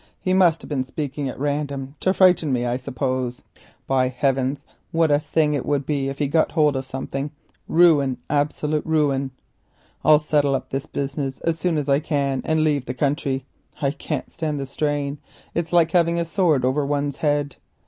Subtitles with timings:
[0.19, 3.43] He must have been speaking at random to frighten me, I suppose.
[3.85, 4.57] By heaven!
[4.91, 7.29] what a thing it would be if he had got hold of something.
[7.67, 8.17] Ruin!
[8.27, 9.29] absolute ruin!
[10.03, 13.45] I'll settle up this business as soon as I can and leave the country;
[13.79, 15.19] I can't stand the strain,
[15.53, 17.57] it's like having a sword over one's head.